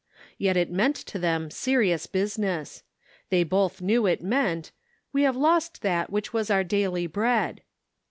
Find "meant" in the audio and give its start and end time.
0.71-0.95, 4.23-4.71